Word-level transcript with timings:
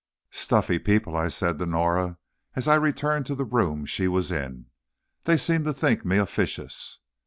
"Stuffy 0.31 0.79
people!" 0.79 1.15
I 1.15 1.27
said 1.27 1.59
to 1.59 1.67
Norah, 1.67 2.17
as 2.55 2.67
I 2.67 2.73
returned 2.73 3.27
to 3.27 3.35
the 3.35 3.45
room 3.45 3.85
she 3.85 4.07
was 4.07 4.31
in. 4.31 4.65
"They 5.25 5.37
seemed 5.37 5.65
to 5.65 5.73
think 5.73 6.03
me 6.03 6.17
officious." 6.17 6.97